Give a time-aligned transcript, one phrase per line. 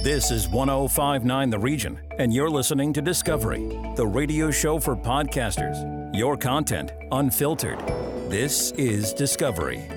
[0.00, 3.66] This is 1059 The Region, and you're listening to Discovery,
[3.96, 6.14] the radio show for podcasters.
[6.16, 7.80] Your content unfiltered.
[8.30, 9.90] This is Discovery.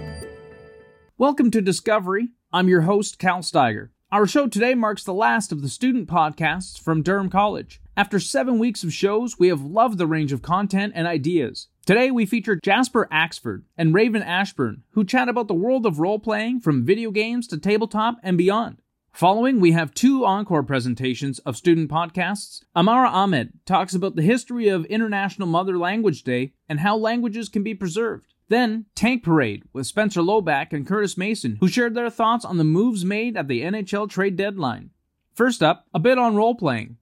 [1.20, 2.29] Welcome to Discovery.
[2.52, 3.90] I'm your host, Cal Steiger.
[4.12, 7.79] Our show today marks the last of the student podcasts from Durham College.
[7.95, 11.68] After seven weeks of shows, we have loved the range of content and ideas.
[11.86, 16.18] Today, we feature Jasper Axford and Raven Ashborne, who chat about the world of role
[16.18, 18.80] playing from video games to tabletop and beyond.
[19.14, 22.64] Following, we have two encore presentations of student podcasts.
[22.75, 27.61] Ammara Ahmad talks about the history of International Mother Language Day and how languages can
[27.61, 28.34] be preserved.
[28.47, 32.64] Then, Tank Parade with Spencer Loback and Kurtis Manson, who shared their thoughts on the
[32.64, 34.92] moves made at the NHL trade deadline.
[35.34, 36.95] First up, a bit on role playing.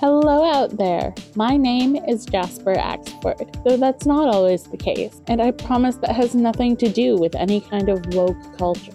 [0.00, 1.14] Hello out there.
[1.36, 6.16] My name is Jasper Axford, though that's not always the case, and I promise that
[6.16, 8.92] has nothing to do with any kind of woke culture.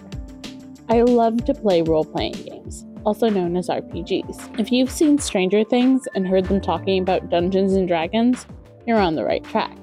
[0.90, 4.58] I love to play role playing games, also known as RPGs.
[4.58, 8.46] If you've seen Stranger Things and heard them talking about Dungeons and Dragons,
[8.86, 9.76] you're on the right track.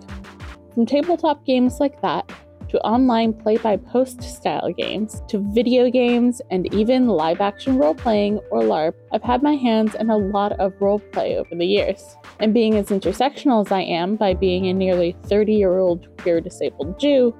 [0.73, 2.27] From tabletop games like that,
[2.69, 7.93] to online play by post style games, to video games, and even live action role
[7.93, 11.67] playing or LARP, I've had my hands in a lot of role play over the
[11.67, 12.17] years.
[12.39, 16.41] And being as intersectional as I am by being a nearly 30 year old queer
[16.41, 17.35] disabled Jew,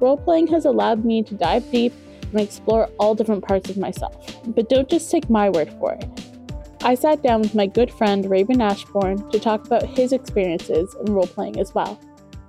[0.00, 1.92] role playing has allowed me to dive deep
[2.34, 4.36] and explore all different parts of myself.
[4.46, 6.06] But don't just take my word for it.
[6.82, 11.14] I sat down with my good friend Raven Ashborne to talk about his experiences in
[11.14, 11.98] role playing as well.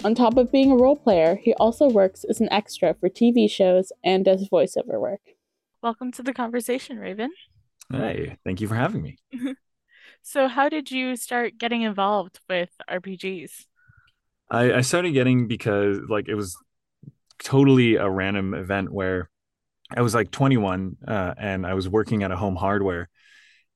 [0.03, 3.49] On top of being a role player, he also works as an extra for TV
[3.49, 5.21] shows and does voiceover work.
[5.81, 7.31] Welcome to the conversation, Raven.
[7.91, 9.17] Hey, thank you for having me.
[10.21, 13.67] so, how did you start getting involved with RPGs?
[14.49, 16.57] I, I started getting because, like, it was
[17.41, 19.29] totally a random event where
[19.95, 23.09] I was like 21 uh, and I was working at a home hardware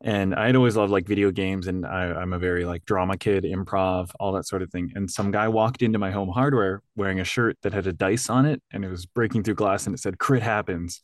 [0.01, 3.43] and I'd always loved like video games and I, am a very like drama kid,
[3.43, 4.91] improv, all that sort of thing.
[4.95, 8.29] And some guy walked into my home hardware wearing a shirt that had a dice
[8.29, 11.01] on it and it was breaking through glass and it said crit happens.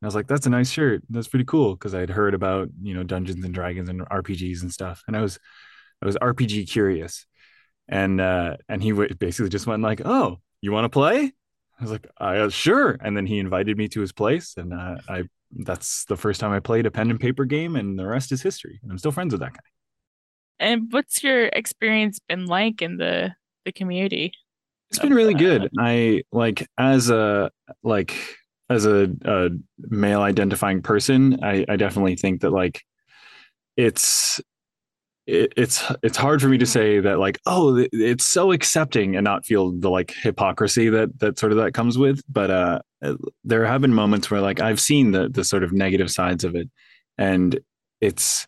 [0.00, 1.02] And I was like, that's a nice shirt.
[1.10, 1.76] That's pretty cool.
[1.76, 5.02] Cause I'd heard about, you know, Dungeons and Dragons and RPGs and stuff.
[5.06, 5.38] And I was,
[6.02, 7.26] I was RPG curious.
[7.86, 11.32] And, uh, and he basically just went like, oh, you want to play?
[11.78, 12.98] I was like, uh, sure.
[13.00, 16.52] And then he invited me to his place, and uh, I that's the first time
[16.52, 18.78] I played a pen and paper game, and the rest is history.
[18.82, 19.60] And I'm still friends with that guy.
[20.58, 23.34] And what's your experience been like in the
[23.64, 24.32] the community?
[24.90, 25.70] It's been really good.
[25.78, 27.50] I like as a
[27.82, 28.14] like
[28.70, 32.82] as a, a male identifying person, I, I definitely think that like
[33.76, 34.40] it's
[35.28, 39.24] it, it's it's hard for me to say that like oh it's so accepting and
[39.24, 43.14] not feel the like hypocrisy that that sort of that comes with but uh, uh
[43.44, 46.56] there have been moments where like I've seen the the sort of negative sides of
[46.56, 46.68] it
[47.18, 47.60] and
[48.00, 48.46] it's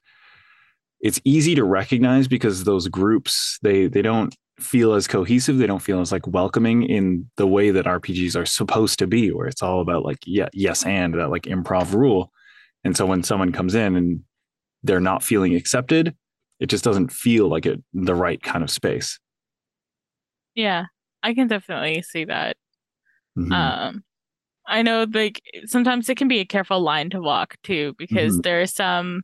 [1.00, 5.80] it's easy to recognize because those groups they they don't feel as cohesive they don't
[5.80, 9.62] feel as like welcoming in the way that rpgs are supposed to be where it's
[9.62, 12.30] all about like yeah yes and that like improv rule
[12.84, 14.20] and so when someone comes in and
[14.82, 16.14] they're not feeling accepted
[16.60, 19.18] it just doesn't feel like it the right kind of space
[20.54, 20.84] yeah
[21.22, 22.56] i can definitely see that
[23.36, 23.52] mm-hmm.
[23.52, 24.04] um
[24.66, 28.42] i know like sometimes it can be a careful line to walk too because mm-hmm.
[28.42, 29.22] there's some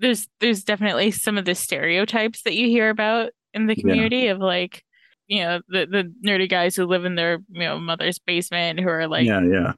[0.00, 4.32] there's there's definitely some of the stereotypes that you hear about in the community yeah.
[4.32, 4.84] of like
[5.26, 8.88] you know the the nerdy guys who live in their you know mother's basement who
[8.88, 9.72] are like yeah yeah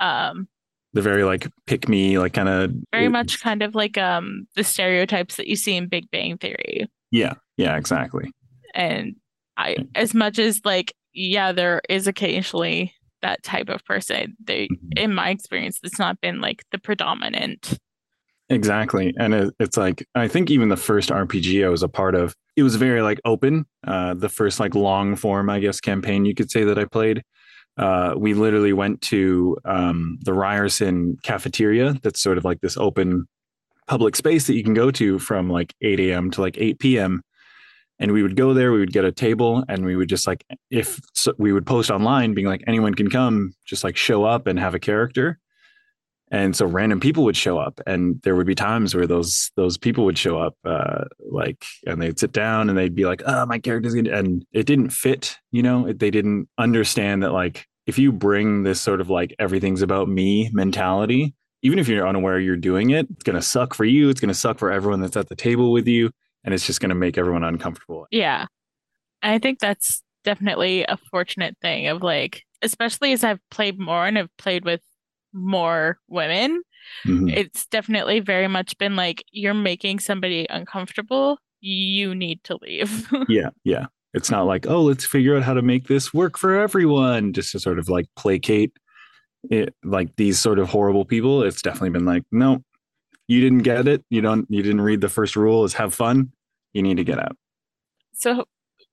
[0.00, 0.48] um
[0.96, 4.64] the very like pick me like kind of very much kind of like um the
[4.64, 6.88] stereotypes that you see in Big Bang Theory.
[7.10, 8.32] Yeah, yeah, exactly.
[8.74, 9.14] And
[9.58, 14.36] I as much as like yeah, there is occasionally that type of person.
[14.42, 14.88] They mm-hmm.
[14.96, 17.78] in my experience it's not been like the predominant
[18.48, 19.12] Exactly.
[19.18, 22.32] And it, it's like, I think even the first RPG I was a part of,
[22.54, 23.66] it was very like open.
[23.84, 27.24] Uh, the first like long form, I guess, campaign you could say that I played
[27.76, 31.94] uh, we literally went to um, the Ryerson cafeteria.
[32.02, 33.26] That's sort of like this open
[33.86, 36.30] public space that you can go to from like 8 a.m.
[36.32, 37.22] to like 8 p.m.
[37.98, 40.44] And we would go there, we would get a table, and we would just like,
[40.70, 44.46] if so, we would post online being like, anyone can come, just like show up
[44.46, 45.38] and have a character.
[46.30, 49.78] And so random people would show up, and there would be times where those those
[49.78, 53.46] people would show up, uh, like, and they'd sit down and they'd be like, "Oh,
[53.46, 55.92] my character's gonna," and it didn't fit, you know.
[55.92, 60.50] They didn't understand that, like, if you bring this sort of like everything's about me
[60.52, 64.08] mentality, even if you're unaware you're doing it, it's going to suck for you.
[64.08, 66.10] It's going to suck for everyone that's at the table with you.
[66.44, 68.06] And it's just going to make everyone uncomfortable.
[68.10, 68.46] Yeah.
[69.22, 74.18] I think that's definitely a fortunate thing of like, especially as I've played more and
[74.18, 74.80] I've played with
[75.32, 76.62] more women,
[77.04, 77.28] mm-hmm.
[77.28, 81.38] it's definitely very much been like you're making somebody uncomfortable.
[81.60, 83.08] You need to leave.
[83.28, 83.86] yeah, yeah.
[84.16, 87.52] It's not like, oh, let's figure out how to make this work for everyone, just
[87.52, 88.72] to sort of like placate
[89.50, 91.42] it, like these sort of horrible people.
[91.42, 92.64] It's definitely been like, no,
[93.28, 94.02] you didn't get it.
[94.08, 94.46] You don't.
[94.48, 95.64] You didn't read the first rule.
[95.64, 96.32] Is have fun.
[96.72, 97.36] You need to get out.
[98.14, 98.46] So,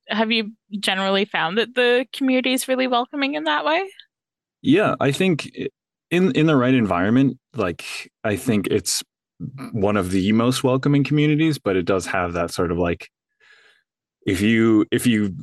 [0.09, 3.89] have you generally found that the community is really welcoming in that way?
[4.61, 5.49] Yeah, I think
[6.11, 9.01] in in the right environment, like I think it's
[9.71, 13.09] one of the most welcoming communities, but it does have that sort of like
[14.25, 15.35] if you if you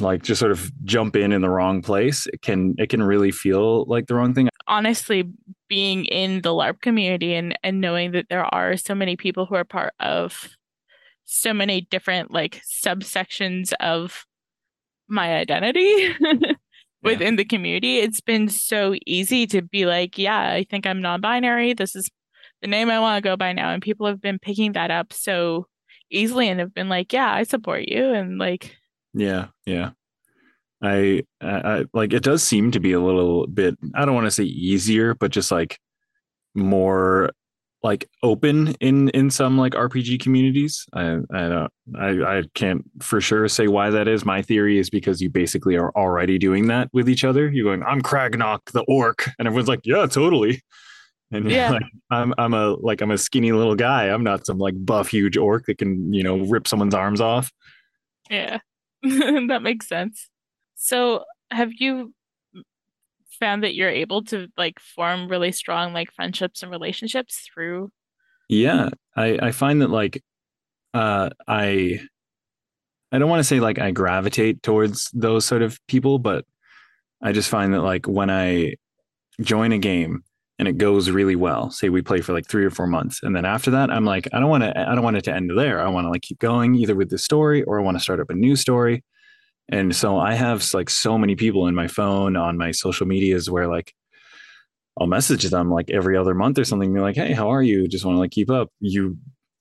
[0.00, 3.30] like just sort of jump in in the wrong place it can it can really
[3.30, 4.48] feel like the wrong thing.
[4.66, 5.24] Honestly
[5.68, 9.54] being in the larp community and and knowing that there are so many people who
[9.54, 10.50] are part of
[11.24, 14.26] so many different like subsections of
[15.08, 16.08] my identity
[17.02, 17.36] within yeah.
[17.36, 21.74] the community it's been so easy to be like yeah i think i'm non-binary.
[21.74, 22.10] This is
[22.62, 23.72] the name i want to go by now.
[23.72, 25.66] And people have been picking that up so
[26.12, 28.12] easily and have been like, yeah, I support you.
[28.12, 28.76] And like,
[29.14, 29.90] yeah, yeah.
[30.82, 34.32] I, I, like it does seem to be a little bit, I don't want to
[34.32, 35.78] say easier, but just like
[36.54, 37.30] more
[37.82, 40.86] like open in in some like RPG communities.
[40.92, 44.24] I I don't I I can't for sure say why that is.
[44.24, 47.50] My theory is because you basically are already doing that with each other.
[47.50, 50.62] You're going, I'm Cragnock the orc, and everyone's like, yeah, totally.
[51.36, 54.08] And yeah, like, I'm I'm a like I'm a skinny little guy.
[54.08, 57.50] I'm not some like buff huge orc that can you know rip someone's arms off.
[58.28, 58.58] Yeah,
[59.02, 60.28] that makes sense.
[60.74, 62.12] So have you
[63.40, 67.90] found that you're able to like form really strong like friendships and relationships through?
[68.50, 70.22] Yeah, I I find that like
[70.92, 71.98] uh I
[73.10, 76.44] I don't want to say like I gravitate towards those sort of people, but
[77.22, 78.74] I just find that like when I
[79.40, 80.24] join a game
[80.62, 81.72] and it goes really well.
[81.72, 84.28] Say we play for like three or four months and then after that i'm like
[84.32, 85.84] i don't want to i don't want it to end there.
[85.84, 88.20] I want to like keep going either with the story or i want to start
[88.20, 89.02] up a new story.
[89.68, 93.50] And so i have like so many people in my phone on my social medias
[93.50, 93.92] where like
[95.00, 97.88] i'll message them like every other month or something be like hey how are you?
[97.88, 98.68] Just want to like keep up.
[98.78, 99.18] You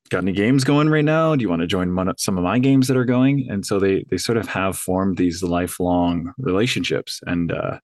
[0.10, 1.36] got any games going right now?
[1.36, 3.48] Do you want to join one, some of my games that are going?
[3.50, 7.80] And so they they sort of have formed these lifelong relationships and uh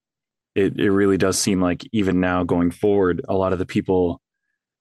[0.57, 4.19] it it really does seem like even now going forward, a lot of the people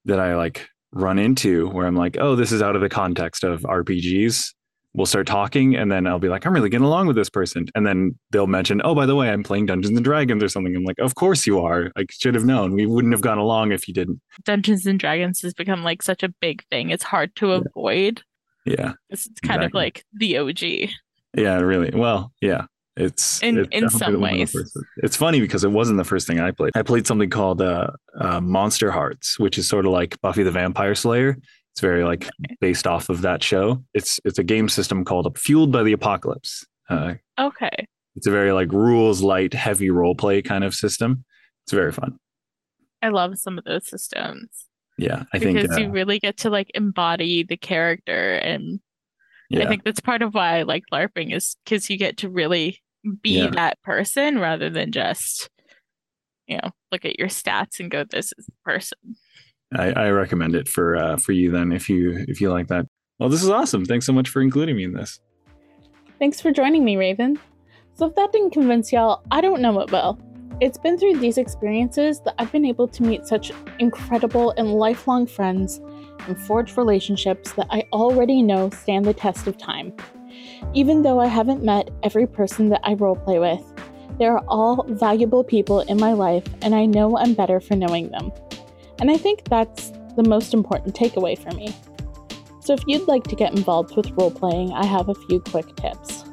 [0.06, 3.44] that I like run into where I'm like, oh, this is out of the context
[3.44, 4.55] of RPGs.
[4.94, 7.67] We'll start talking, and then I'll be like, I'm really getting along with this person,
[7.75, 10.75] and then they'll mention, oh, by the way, I'm playing Dungeons and Dragons or something.
[10.75, 11.93] I'm like, of course you are.
[11.99, 12.73] I should have known.
[12.73, 14.23] We wouldn't have gone along if you didn't.
[14.44, 16.88] Dungeons and Dragons has become like such a big thing.
[16.88, 17.61] It's hard to yeah.
[17.67, 18.23] avoid.
[18.64, 19.67] Yeah, it's kind exactly.
[19.67, 20.90] of like the OG.
[21.37, 21.90] Yeah, really.
[21.94, 22.64] Well, yeah.
[22.96, 24.56] It's in it's in some ways.
[24.98, 26.72] It's funny because it wasn't the first thing I played.
[26.75, 27.88] I played something called uh,
[28.19, 31.37] uh, Monster Hearts, which is sort of like Buffy the Vampire Slayer.
[31.72, 32.26] It's very like
[32.58, 33.84] based off of that show.
[33.93, 36.66] It's it's a game system called Fueled by the Apocalypse.
[36.88, 37.87] Uh, okay.
[38.14, 41.25] It's a very like rules light, heavy role play kind of system.
[41.64, 42.19] It's very fun.
[43.02, 44.49] I love some of those systems.
[44.96, 48.81] Yeah, I because think because you uh, really get to like embody the character and
[49.50, 49.64] yeah.
[49.64, 52.81] I think that's part of why I like LARPing is because you get to really
[53.23, 53.50] be yeah.
[53.50, 55.49] that person rather than just
[56.47, 58.99] you know look at your stats and go this is the person.
[59.75, 62.87] I, I recommend it for uh, for you then if you if you like that.
[63.19, 63.85] Well this is awesome.
[63.85, 65.21] Thanks so much for including me in this.
[66.19, 67.38] Thanks for joining me raven.
[67.95, 70.21] So if that didn't convince y'all i don't know what will
[70.59, 75.26] it's been through these experiences that I've been able to meet such incredible and lifelong
[75.26, 75.83] friends
[76.26, 79.95] and forge relationships that I already know stand the test of time.
[80.75, 83.64] Even though I haven't met every person that I roleplay with,
[84.19, 88.11] they are all valuable people in my life, and I know I'm better for knowing
[88.11, 88.33] them.
[88.99, 91.75] And I think that's the most important takeaway for me.
[92.61, 96.25] So if you'd like to get involved with roleplaying, I have a few quick tips.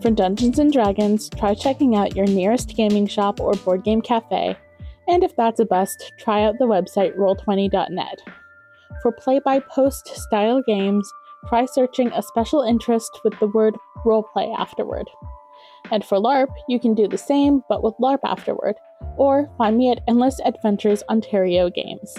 [0.00, 4.56] For Dungeons and Dragons, try checking out your nearest gaming shop or board game cafe,
[5.08, 8.20] and if that's a bust, try out the website roll20.net.
[9.02, 11.10] For play by post style games,
[11.48, 15.08] try searching a special interest with the word roleplay afterward.
[15.90, 18.76] And for LARP, you can do the same but with LARP afterward,
[19.16, 22.14] or find me at Endless Adventures Ontario Games.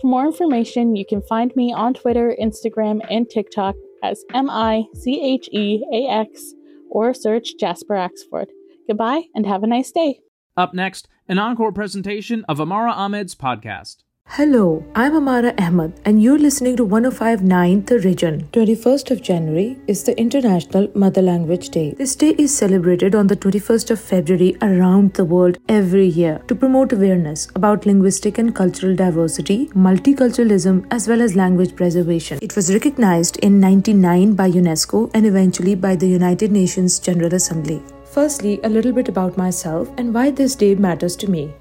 [0.00, 4.84] For more information, you can find me on Twitter, Instagram, and TikTok as M I
[4.94, 6.54] C H E A X
[6.90, 8.46] or search Jasper Axford.
[8.86, 10.20] Goodbye and have a nice day.
[10.56, 14.04] Up next, an encore presentation of Ammara Ahmad's podcast.
[14.28, 18.48] Hello, I'm Ammara Ahmad, and you're listening to 1059 The Region.
[18.52, 21.94] 21st of January is the International Mother Language Day.
[21.96, 26.54] This day is celebrated on the 21st of February around the world every year to
[26.54, 32.38] promote awareness about linguistic and cultural diversity, multiculturalism, as well as language preservation.
[32.42, 37.82] It was recognized in 1999 by UNESCO and eventually by the United Nations General Assembly.
[38.04, 41.54] Firstly, a little bit about myself and why this day matters to me.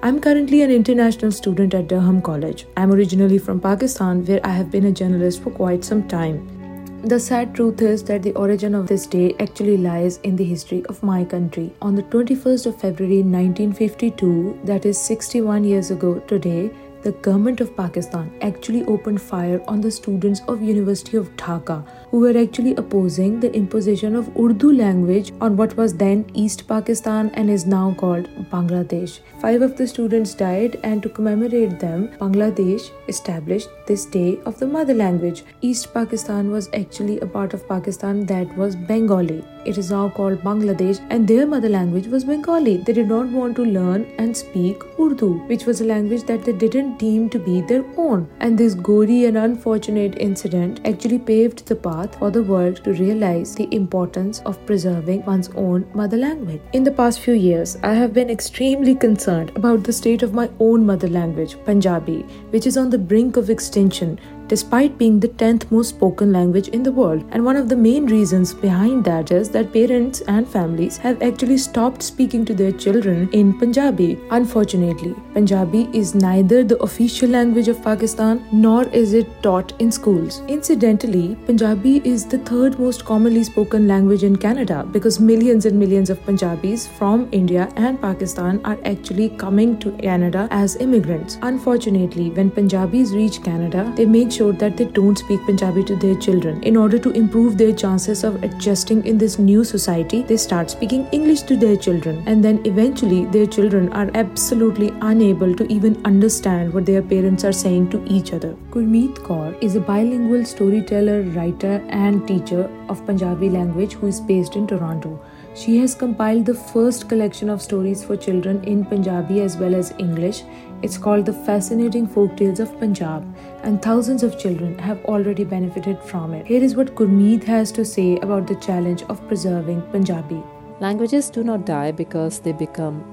[0.00, 2.66] I'm currently an international student at Durham College.
[2.76, 7.02] I'm originally from Pakistan, where I have been a journalist for quite some time.
[7.02, 10.86] The sad truth is that the origin of this day actually lies in the history
[10.86, 11.72] of my country.
[11.82, 16.70] On the 21st of February 1952, that is 61 years ago today,
[17.08, 21.78] the government of Pakistan actually opened fire on the students of University of Dhaka
[22.10, 27.30] who were actually opposing the imposition of Urdu language on what was then East Pakistan
[27.34, 29.18] and is now called Bangladesh.
[29.42, 34.66] Five of the students died, and to commemorate them, Bangladesh established this day of the
[34.66, 35.44] mother language.
[35.60, 39.44] East Pakistan was actually a part of Pakistan that was Bengali.
[39.64, 42.78] It is now called Bangladesh, and their mother language was Bengali.
[42.78, 46.52] They did not want to learn and speak Urdu, which was a language that they
[46.52, 48.28] didn't deem to be their own.
[48.40, 53.54] And this gory and unfortunate incident actually paved the path for the world to realize
[53.54, 56.60] the importance of preserving one's own mother language.
[56.72, 60.50] In the past few years, I have been extremely concerned about the state of my
[60.58, 65.70] own mother language, Punjabi, which is on the brink of extinction despite being the 10th
[65.70, 67.24] most spoken language in the world.
[67.30, 71.58] And one of the main reasons behind that is that parents and families have actually
[71.58, 74.18] stopped speaking to their children in Punjabi.
[74.30, 80.40] Unfortunately, Punjabi is neither the official language of Pakistan nor is it taught in schools.
[80.48, 86.10] Incidentally, Punjabi is the third most commonly spoken language in Canada because millions and millions
[86.10, 91.38] of Punjabis from India and Pakistan are actually coming to Canada as immigrants.
[91.42, 96.62] Unfortunately, when Punjabis reach Canada, they make that they don't speak Punjabi to their children.
[96.62, 101.06] In order to improve their chances of adjusting in this new society, they start speaking
[101.12, 106.72] English to their children, and then eventually their children are absolutely unable to even understand
[106.72, 108.54] what their parents are saying to each other.
[108.70, 114.56] Gurmeet Kaur is a bilingual storyteller, writer, and teacher of Punjabi language who is based
[114.56, 115.18] in Toronto.
[115.54, 119.92] She has compiled the first collection of stories for children in Punjabi as well as
[119.98, 120.42] English.
[120.82, 123.24] It's called The Fascinating Folk Tales of Punjab,
[123.62, 126.46] and thousands of children have already benefited from it.
[126.46, 130.42] Here is what Gurmeet has to say about the challenge of preserving Punjabi.
[130.80, 133.04] Languages do not die because they become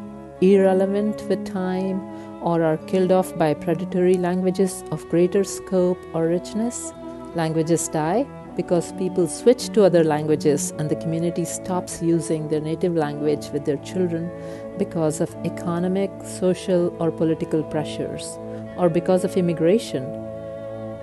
[0.42, 2.00] irrelevant with time
[2.42, 6.94] or are killed off by predatory languages of greater scope or richness.
[7.34, 8.26] Languages die
[8.56, 13.66] because people switch to other languages and the community stops using their native language with
[13.66, 14.32] their children
[14.78, 18.38] because of economic, social, or political pressures,
[18.78, 20.04] or because of immigration,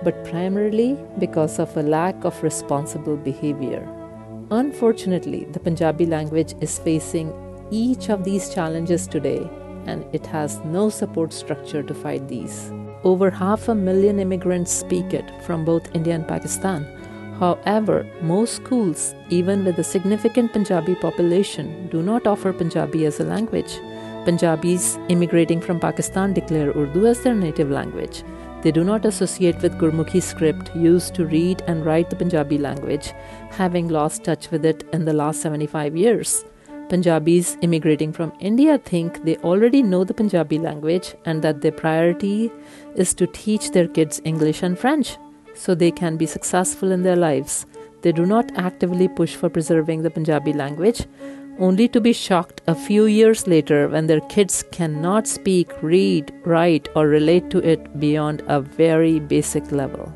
[0.03, 3.87] but primarily because of a lack of responsible behavior.
[4.51, 7.33] Unfortunately, the Punjabi language is facing
[7.71, 9.49] each of these challenges today,
[9.85, 12.71] and it has no support structure to fight these.
[13.03, 16.87] Over half a million immigrants speak it from both India and Pakistan
[17.39, 23.23] However, most schools, even with a significant Punjabi population, do not offer Punjabi as a
[23.23, 23.79] language.
[24.23, 28.23] Punjabis immigrating from Pakistan declare Urdu as their native language.
[28.63, 33.11] They do not associate with Gurmukhi script used to read and write the Punjabi language,
[33.51, 36.45] having lost touch with it in the last 75 years.
[36.87, 42.49] Punjabis immigrating from India think they already know the Punjabi language and that their priority
[42.95, 45.17] is to teach their kids English and French
[45.53, 47.65] so they can be successful in their lives.
[48.01, 51.05] They do not actively push for preserving the Punjabi language,
[51.59, 56.89] only to be shocked a few years later when their kids cannot speak, read, write,
[56.95, 60.13] or relate to it beyond a very basic level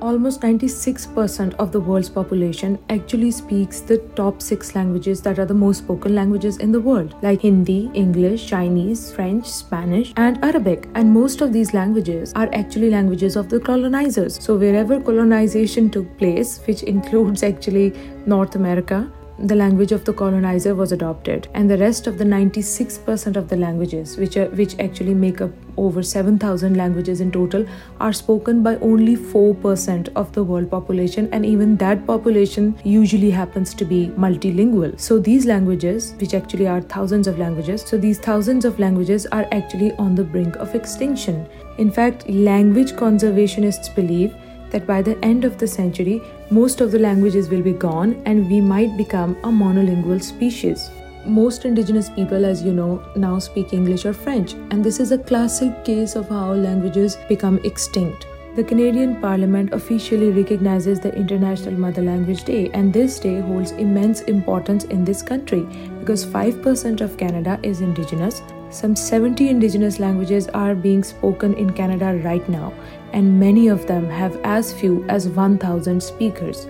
[0.00, 5.54] almost 96% of the world's population actually speaks the top six languages that are the
[5.54, 10.88] most spoken languages in the world, like Hindi, English, Chinese, French, Spanish, and Arabic.
[10.94, 14.42] And most of these languages are actually languages of the colonizers.
[14.42, 17.92] So, wherever colonization took place, which includes actually
[18.26, 19.10] North America,
[19.42, 23.56] the language of the colonizer was adopted and the rest of the 96% of the
[23.56, 27.64] languages which are which actually make up over 7000 languages in total
[28.00, 33.72] are spoken by only 4% of the world population and even that population usually happens
[33.72, 35.00] to be multilingual.
[35.00, 39.46] So these languages which actually are thousands of languages so these thousands of languages are
[39.52, 41.46] actually on the brink of extinction.
[41.78, 44.34] In fact language conservationists believe
[44.70, 48.50] that by the end of the century, most of the languages will be gone and
[48.50, 50.90] we might become a monolingual species.
[51.26, 55.18] most indigenous people, as you know, now speak English or French, and this is a
[55.18, 58.26] classic case of how languages become extinct.
[58.56, 64.22] The Canadian Parliament officially recognizes the International Mother Language Day, and this day holds immense
[64.22, 65.60] importance in this country
[66.00, 68.42] because 5% of Canada is Indigenous.
[68.70, 72.72] Some 70 Indigenous languages are being spoken in Canada right now,
[73.12, 76.66] and many of them have as few as 1,000 speakers.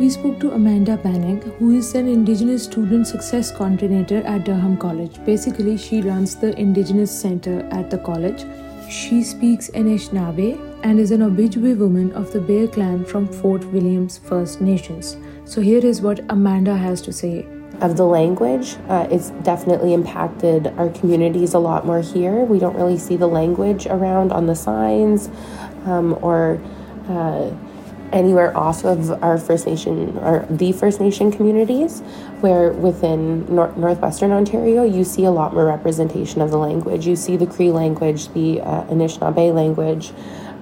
[0.00, 5.22] We spoke to Amanda Bannock, who is an Indigenous Student Success Coordinator at Durham College.
[5.26, 8.46] Basically, she runs the Indigenous Center at the college.
[8.88, 14.18] She speaks Anishinaabe and is an Ojibwe woman of the Bear Clan from Fort Williams
[14.18, 15.16] First Nations.
[15.44, 17.46] So, here is what Amanda has to say.
[17.80, 22.44] Of the language, uh, it's definitely impacted our communities a lot more here.
[22.44, 25.28] We don't really see the language around on the signs
[25.86, 26.60] um, or.
[27.08, 27.50] Uh,
[28.12, 32.00] anywhere off of our First Nation or the First Nation communities,
[32.40, 37.06] where within nor- northwestern Ontario you see a lot more representation of the language.
[37.06, 40.12] You see the Cree language, the uh, Anishinaabe language.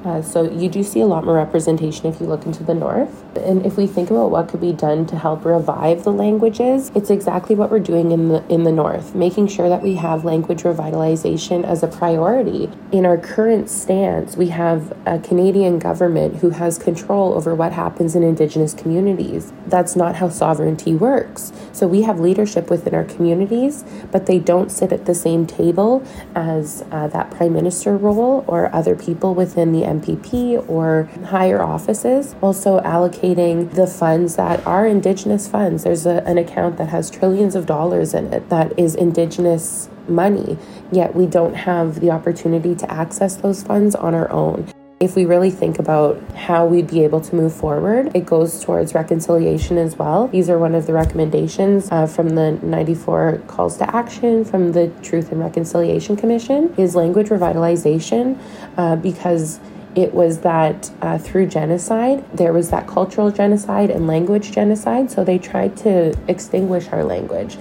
[0.04, 3.22] Uh, so you do see a lot more representation if you look into the north.
[3.36, 7.10] And if we think about what could be done to help revive the languages, it's
[7.10, 10.62] exactly what we're doing in the in the north, making sure that we have language
[10.62, 12.70] revitalization as a priority.
[12.92, 18.14] In our current stance, we have a Canadian government who has control over what happens
[18.16, 19.52] in indigenous communities.
[19.66, 21.52] That's not how sovereignty works.
[21.72, 26.02] So we have leadership within our communities, but they don't sit at the same table
[26.34, 32.34] as uh, that prime minister role or other people within the MPP or higher offices.
[32.40, 35.84] Also, allocating the funds that are Indigenous funds.
[35.84, 40.58] There's a, an account that has trillions of dollars in it that is Indigenous money,
[40.92, 44.66] yet we don't have the opportunity to access those funds on our own.
[45.00, 48.92] If we really think about how we'd be able to move forward, it goes towards
[48.92, 50.28] reconciliation as well.
[50.28, 54.88] These are one of the recommendations uh, from the 94 calls to action from the
[55.02, 58.38] Truth and Reconciliation Commission is language revitalization
[58.76, 59.58] uh, because
[59.94, 65.10] it was that uh, through genocide, there was that cultural genocide and language genocide.
[65.10, 67.58] So they tried to extinguish our language.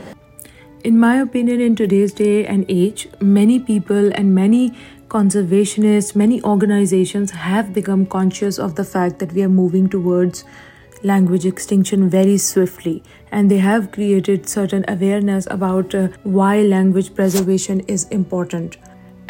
[0.83, 4.73] In my opinion, in today's day and age, many people and many
[5.09, 10.45] conservationists, many organizations have become conscious of the fact that we are moving towards
[11.03, 13.01] language extinction very swiftly
[13.31, 18.77] and they have created certain awareness about uh, why language preservation is important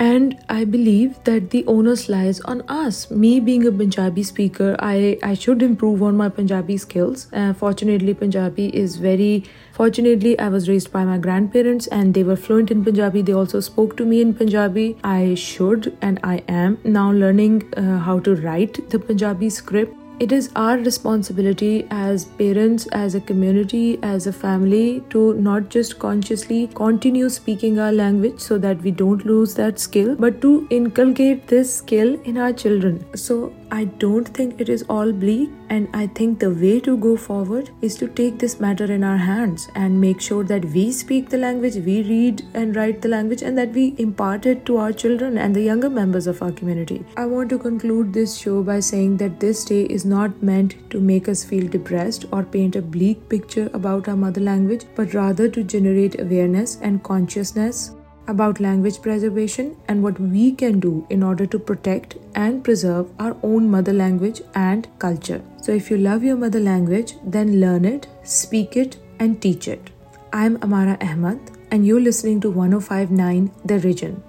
[0.04, 3.12] and i believe that the onus lies on us.
[3.24, 7.28] Me being a punjabi speaker i i should improve on my punjabi skills.
[7.34, 12.38] Uh, fortunately punjabi is very fortunately i was raised by my grandparents and they were
[12.48, 13.22] fluent in punjabi.
[13.22, 14.88] They also spoke to me in punjabi.
[15.04, 20.32] I should and i am now learning uh, how to write the punjabi script it
[20.32, 26.68] is our responsibility as parents, as a community, as a family to not just consciously
[26.76, 31.74] continue speaking our language so that we don't lose that skill, but to inculcate this
[31.74, 33.06] skill in our children.
[33.16, 37.16] So I don't think it is all bleak, and I think the way to go
[37.16, 41.30] forward is to take this matter in our hands and make sure that we speak
[41.30, 44.92] the language, we read and write the language, and that we impart it to our
[44.92, 47.06] children and the younger members of our community.
[47.16, 51.00] I want to conclude this show by saying that this day is not meant to
[51.00, 55.48] make us feel depressed or paint a bleak picture about our mother language, but rather
[55.48, 57.92] to generate awareness and consciousness
[58.30, 63.36] about language preservation and what we can do in order to protect and preserve our
[63.44, 65.42] own mother language and culture.
[65.62, 69.90] So, if you love your mother language, then learn it, speak it, and teach it.
[70.32, 71.40] I'm Ammara Ahmad,
[71.72, 74.24] and you're listening to 1059 The Region.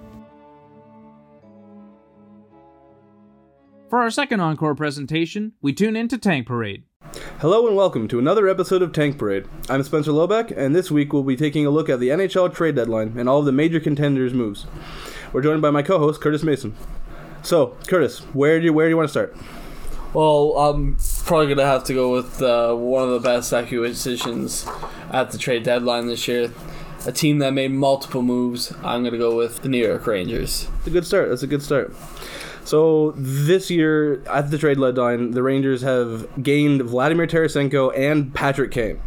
[3.89, 6.83] For our second encore presentation, we tune into Tank Parade.
[7.41, 9.47] Hello and welcome to another episode of Tank Parade.
[9.67, 12.75] I'm Spencer Loback, and this week we'll be taking a look at the NHL trade
[12.75, 14.67] deadline and all of the major contenders' moves.
[15.33, 16.75] We're joined by my co-host Kurtis Manson.
[17.41, 19.35] So, Kurtis, where do you, where do you want to start?
[20.13, 24.67] Well, I'm probably gonna have to go with uh, one of the best acquisitions
[25.09, 26.51] at the trade deadline this year.
[27.05, 28.73] A team that made multiple moves.
[28.83, 30.67] I'm gonna go with the New York Rangers.
[30.79, 31.29] It's a good start.
[31.29, 31.95] That's a good start.
[32.63, 38.71] So this year at the trade deadline, the Rangers have gained Vladimir Tarasenko and Patrick
[38.71, 39.01] Kane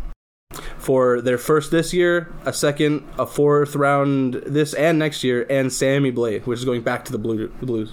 [0.79, 5.73] for their first this year, a second, a fourth round this and next year, and
[5.73, 7.93] Sammy Blais, which is going back to the Blues.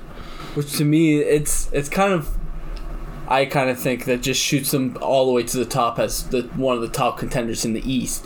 [0.55, 2.37] Which to me, it's it's kind of
[3.27, 6.27] I kind of think that just shoots them all the way to the top as
[6.27, 8.25] the one of the top contenders in the East.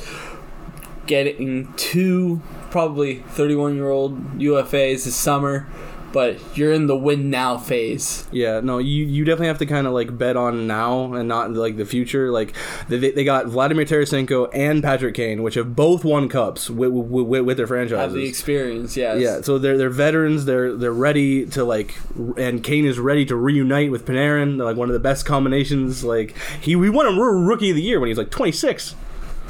[1.06, 2.42] Getting two
[2.72, 5.68] probably 31 year old UFAs this summer
[6.16, 8.26] but you're in the win now phase.
[8.32, 11.52] Yeah, no, you, you definitely have to kind of like bet on now and not
[11.52, 12.32] like the future.
[12.32, 12.56] Like
[12.88, 17.44] they, they got Vladimir Tarasenko and Patrick Kane, which have both won cups with, with,
[17.44, 18.00] with their franchises.
[18.00, 19.20] Have the experience, yes.
[19.20, 20.46] Yeah, so they're they're veterans.
[20.46, 21.94] They're they're ready to like,
[22.38, 24.56] and Kane is ready to reunite with Panarin.
[24.56, 26.06] They're like one of the best combinations.
[26.06, 28.96] Like he we won a rookie of the year when he was like 26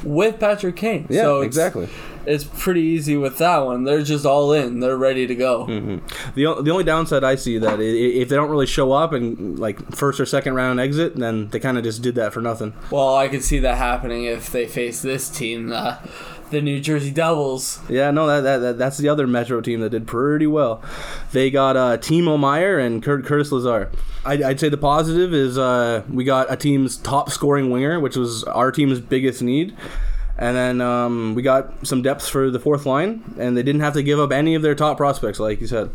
[0.03, 1.08] with Patrick Kane.
[1.10, 1.89] Yeah, so exactly.
[2.28, 3.84] It's pretty easy with that one.
[3.84, 4.80] They're just all in.
[4.80, 5.66] They're ready to go.
[5.68, 6.34] Mm-hmm.
[6.36, 9.96] The the only downside I see that if they don't really show up and like
[9.96, 12.74] first or second round exit, then they kind of just did that for nothing.
[12.92, 15.72] Well, I could see that happening if they face this team.
[15.72, 15.98] Uh,
[16.52, 17.80] the New Jersey Devils.
[17.90, 20.84] Yeah, no, that, that, that, that's the other Metro team that did pretty well.
[21.32, 23.92] They got uh, Timo Meier and Kurt, Curtis Lazar.
[24.26, 28.16] I'd, I'd, say the positive is uh, we got a team's top scoring winger, which
[28.16, 29.76] was our team's biggest need.
[30.38, 33.93] And then um, we got some depth for the fourth line, and they didn't have
[33.93, 35.89] to give up any of their top prospects, like you said.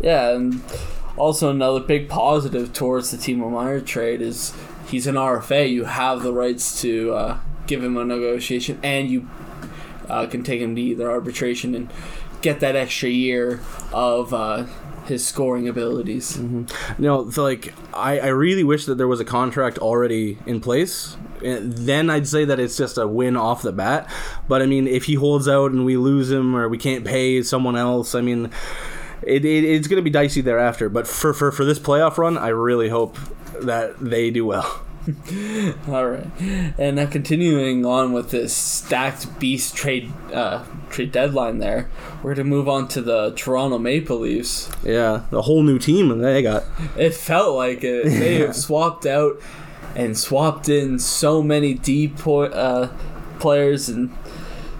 [0.00, 0.60] Yeah, and
[1.16, 4.52] also another big positive towards the Timo Meier trade is
[4.88, 5.70] he's an RFA.
[5.70, 9.28] You have the rights to uh, give him a negotiation, and you
[10.08, 11.90] uh, can take him to either arbitration and
[12.42, 13.60] get that extra year
[13.92, 14.66] of uh,
[15.08, 16.36] his scoring abilities.
[16.36, 17.02] Mm-hmm.
[17.02, 21.16] No, so like I, I really wish that there was a contract already in place.
[21.40, 24.10] Then I'd say that it's just a win off the bat.
[24.48, 27.42] But I mean, if he holds out and we lose him or we can't pay
[27.42, 28.50] someone else, I mean,
[29.22, 30.88] it, it it's going to be dicey thereafter.
[30.88, 33.16] But for, for for this playoff run, I really hope
[33.60, 34.85] that they do well.
[35.88, 36.26] All right,
[36.78, 41.88] and now continuing on with this stacked beast trade uh, trade deadline, there
[42.22, 44.68] we're gonna move on to the Toronto Maple Leafs.
[44.82, 46.64] Yeah, the whole new team they got.
[46.96, 48.06] It felt like it.
[48.26, 49.40] They have swapped out
[49.94, 52.88] and swapped in so many deep po- uh,
[53.38, 54.12] players and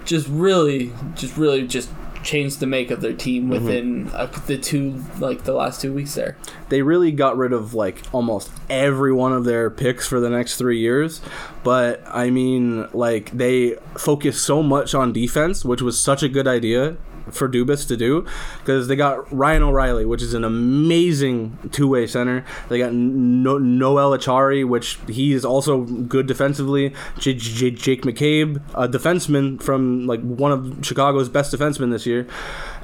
[0.03, 1.89] just really, just really, just
[2.23, 3.51] changed the make of their team mm-hmm.
[3.51, 4.15] within mm-hmm.
[4.15, 6.37] uh, the two like the last two weeks there.
[6.69, 10.57] They really got rid of like almost every one of their picks for the next
[10.57, 11.21] three years,
[11.63, 16.47] but I mean like they focused so much on defense, which was such a good
[16.47, 16.97] idea
[17.31, 18.25] for Dubas to do
[18.59, 22.45] because they got Ryan O'Reilly, which is an amazing two way center.
[22.69, 26.93] They got no- Noel Acciari, which he is also good defensively.
[27.19, 32.27] J- J- Jake McCabe, a defenseman from like one of Chicago's best defensemen this year.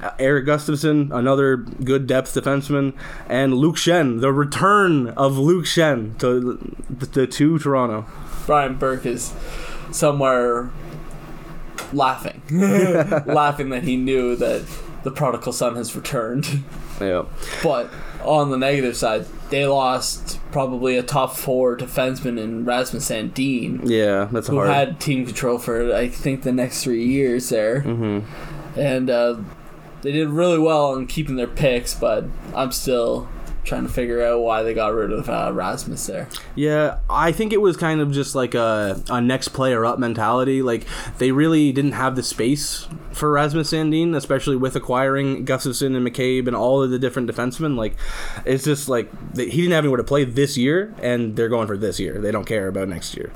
[0.02, 2.94] Uh, Erik Gustafsson, another good depth defenseman,
[3.30, 8.06] and Luke Schenn, the return of Luke Schenn to the to Toronto.
[8.46, 9.34] Brian Burke is
[9.92, 10.70] somewhere
[11.94, 12.42] laughing,
[13.26, 14.64] laughing that he knew that
[15.04, 16.64] the prodigal son has returned.
[17.00, 17.26] Yeah.
[17.62, 17.90] But
[18.24, 23.82] on the negative side, they lost probably a top four defenseman in Rasmus Sandin.
[23.84, 24.68] Yeah, that's who hard.
[24.68, 28.80] Who had team control for I think the next three years there, mm-hmm.
[28.80, 29.38] and uh,
[30.02, 31.94] they did really well in keeping their picks.
[31.94, 32.26] But
[32.56, 33.28] I'm still
[33.64, 36.28] trying to figure out why they got rid of uh, Rasmus there.
[36.56, 40.62] Yeah, I think it was kind of just like a, a next player up mentality.
[40.62, 40.86] Like
[41.18, 46.48] they really didn't have the space for Rasmus Sandin, especially with acquiring Gustafsson and McCabe
[46.48, 47.78] and all of the different defensemen.
[47.78, 47.96] Like
[48.46, 51.68] it's just like they, he didn't have anywhere to play this year, and they're going
[51.68, 52.20] for this year.
[52.20, 53.32] They don't care about next year.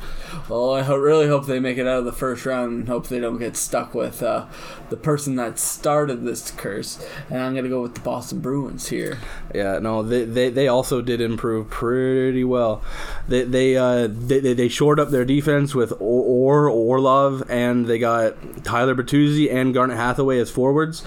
[0.49, 3.07] Well, I ho- really hope they make it out of the first round and hope
[3.07, 4.47] they don't get stuck with uh,
[4.89, 7.05] the person that started this curse.
[7.29, 9.19] And I'm gonna go with the Boston Bruins here.
[9.53, 12.83] Yeah, no, they they, they also did improve pretty well.
[13.27, 18.35] They they uh they, they shored up their defense with Or Orlov and they got
[18.63, 21.03] Tyler Bertuzzi and Garnet Hathaway as forwards.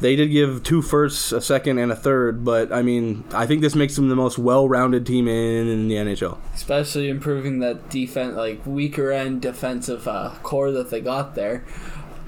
[0.00, 3.62] They did give two firsts, a second, and a third, but I mean, I think
[3.62, 6.38] this makes them the most well-rounded team in, in the NHL.
[6.54, 11.64] Especially improving that defense, like weaker end defensive uh, core that they got there.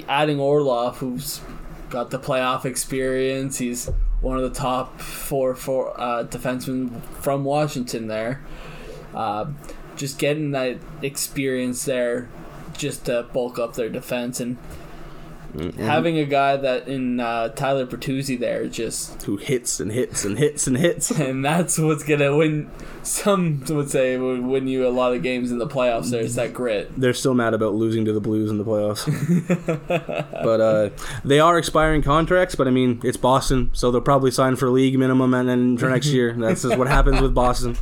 [0.08, 1.40] Adding Orlov, who's
[1.90, 3.88] got the playoff experience, he's
[4.20, 8.40] one of the top four four uh, defensemen from Washington there.
[9.14, 9.46] Uh,
[9.96, 12.28] just getting that experience there,
[12.76, 14.56] just to bulk up their defense and
[15.54, 15.82] Mm-hmm.
[15.82, 20.38] Having a guy that in uh, Tyler Bertuzzi there just who hits and hits and
[20.38, 22.70] hits and hits, and that's what's gonna win.
[23.02, 26.10] Some would say would win you a lot of games in the playoffs.
[26.10, 26.90] There's that grit.
[26.96, 29.06] They're still mad about losing to the Blues in the playoffs,
[30.44, 30.90] but uh,
[31.24, 32.54] they are expiring contracts.
[32.54, 35.88] But I mean, it's Boston, so they'll probably sign for league minimum and then for
[35.88, 36.34] next year.
[36.38, 37.76] That's just what happens with Boston.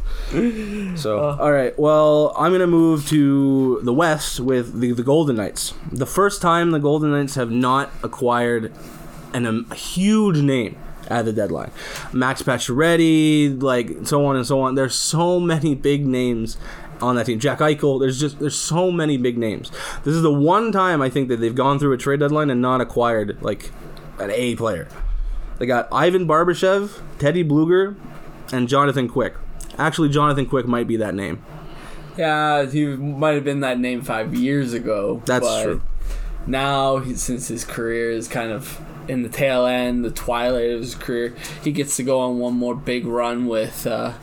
[0.97, 1.79] So, uh, all right.
[1.79, 5.75] Well, I'm gonna move to the West with the the Golden Knights.
[5.93, 8.73] The first time the Golden Knights have not acquired
[9.33, 10.77] an, um, a huge name
[11.09, 11.71] at the deadline.
[12.13, 14.75] Max Pacioretty, like so on and so on.
[14.75, 16.59] There's so many big names
[17.01, 17.39] on that team.
[17.39, 18.01] Jack Eichel.
[18.01, 19.71] There's just there's so many big names.
[20.05, 22.61] This is the one time I think that they've gone through a trade deadline and
[22.61, 23.71] not acquired like
[24.19, 24.89] an A player.
[25.59, 27.97] They got Ivan Barbashev, Teddy Blueger,
[28.53, 29.35] and Jonathan Quick.
[29.77, 31.43] Actually, Jonathan Quick might be that name.
[32.17, 35.23] Yeah, he might have been that name five years ago.
[35.25, 35.83] That's true.
[36.49, 40.95] Now, since his career is kind of in the tail end, the twilight of his
[40.95, 44.15] career, he gets to go on one more big run with uh,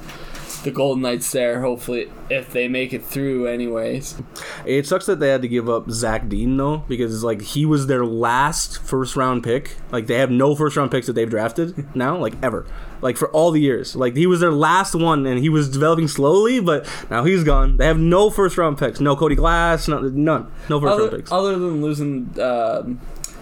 [0.63, 1.61] the Golden Knights there.
[1.61, 4.21] Hopefully, if they make it through, anyways.
[4.65, 7.85] It sucks that they had to give up Zach Dean though, because like he was
[7.87, 9.77] their last first round pick.
[9.91, 12.65] Like they have no first round picks that they've drafted now, like ever.
[13.01, 13.95] Like for all the years.
[13.95, 17.77] Like he was their last one and he was developing slowly, but now he's gone.
[17.77, 18.99] They have no first round picks.
[18.99, 20.51] No Cody Glass, no, none.
[20.69, 21.31] No first round Other, picks.
[21.31, 22.99] other than losing um,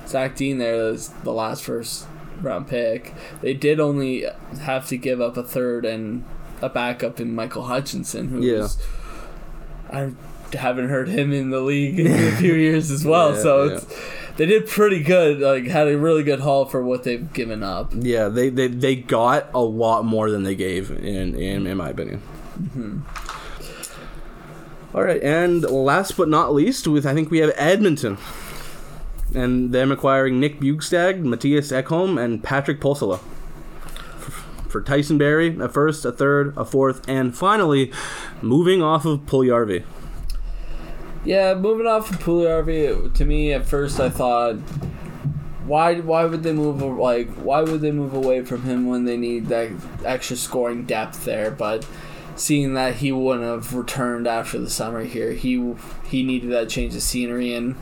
[0.08, 2.08] Zach Dean there, that's the last first
[2.42, 4.26] round pick, they did only
[4.62, 6.26] have to give up a third and
[6.62, 8.60] a backup in Michael Hutchinson, who Yeah.
[8.62, 8.78] was
[9.90, 10.12] I
[10.54, 13.36] haven't heard him in the league in a few years as well.
[13.36, 13.74] Yeah, so yeah.
[13.76, 13.86] it's
[14.36, 15.40] they did pretty good.
[15.40, 17.94] Like had a really good haul for what they've given up.
[17.96, 21.90] Yeah, they, they they got a lot more than they gave in in, in my
[21.90, 22.22] opinion.
[22.60, 23.00] Mm-hmm.
[24.96, 28.20] All right, and last but not least, with I think we have Edmonton,
[29.34, 33.20] and them acquiring Nick Bjugstad, Mattias Ekholm, and Patrick Pulsala.
[34.70, 37.92] For- Tyson Barrie, a first, a third, a fourth, and finally,
[38.42, 39.84] moving off of Puljärvi.
[41.26, 44.56] Yeah, moving off of Puljärvi, to me at first I thought,
[45.66, 49.16] why why would they move like why would they move away from him when they
[49.16, 49.70] need that
[50.04, 51.52] extra scoring depth there?
[51.52, 51.88] But
[52.36, 55.74] seeing that he wouldn't have returned after the summer here, he
[56.06, 57.76] he needed that change of scenery, and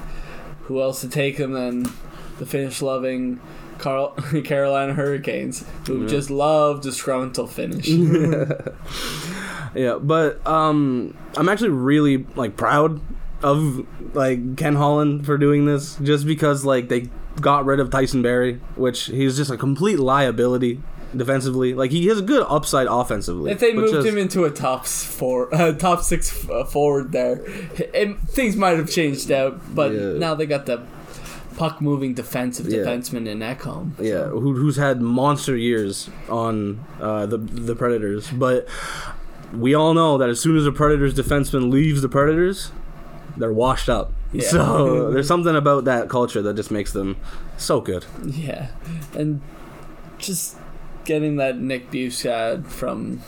[0.63, 1.83] who else to take him than
[2.37, 3.39] the Finnish loving.
[3.79, 4.09] Carl,
[4.43, 7.89] Carolina Hurricanes, who just love disgruntled finish.
[9.73, 12.99] Yeah, but um, I'm actually really like proud
[13.43, 18.21] of like Ken Holland for doing this, just because like they got rid of Tyson
[18.21, 20.81] Barrie, which he's just a complete liability
[21.15, 21.73] defensively.
[21.73, 23.51] Like he has a good upside offensively.
[23.51, 27.41] If they moved just- him into a top four, uh, top six uh, forward there,
[27.77, 29.59] it, things might have changed out.
[29.75, 30.13] But Yeah.
[30.17, 30.81] now they got the
[31.57, 32.79] puck moving defensive Yeah.
[32.79, 33.91] defenseman in Ekholm.
[33.99, 38.67] yeah, who, who's had monster years on uh, the the Predators, but
[39.53, 42.71] we all know that as soon as a Predators defenseman leaves the Predators,
[43.37, 44.13] they're washed up.
[44.31, 44.47] Yeah.
[44.49, 47.17] So there's something about that culture that just makes them
[47.57, 48.05] so good.
[48.25, 48.69] Yeah,
[49.13, 49.41] and
[50.17, 50.57] just
[51.05, 53.21] getting that Nick Bjugstad from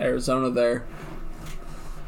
[0.00, 0.84] Arizona there.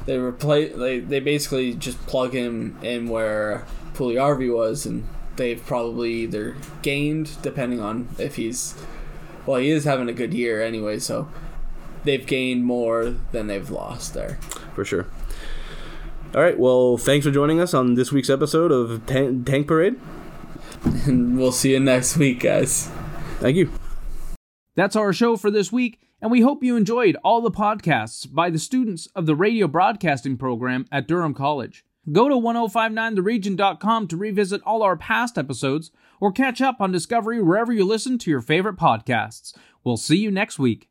[0.06, 6.12] They replace they they basically just plug him in where Puliarvi was, and they've probably
[6.12, 8.74] either gained depending on if he's
[9.44, 11.28] well he is having a good year anyway, so
[12.04, 14.38] they've gained more than they've lost there.
[14.74, 15.06] for sure.
[16.36, 16.58] All right.
[16.58, 19.98] Well, thanks for joining us on this week's episode of Tan- Tank Parade.
[21.06, 22.90] And we'll see you next week, guys.
[23.38, 23.70] Thank you.
[24.74, 28.50] That's our show for this week, and we hope you enjoyed all the podcasts by
[28.50, 31.86] the students of the radio broadcasting program at Durham College.
[32.12, 37.72] Go to 1059theregion.com to revisit all our past episodes or catch up on Discovery wherever
[37.72, 39.56] you listen to your favorite podcasts.
[39.82, 40.90] We'll see you next week.